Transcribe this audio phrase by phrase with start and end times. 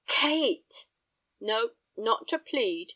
[0.07, 0.87] "Kate!"
[1.39, 2.89] "No, not to plead.